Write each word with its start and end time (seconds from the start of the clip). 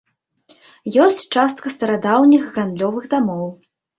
Ёсць 1.03 1.27
частка 1.41 1.73
старадаўніх 1.75 2.49
гандлёвых 2.57 3.03
дамоў. 3.15 3.47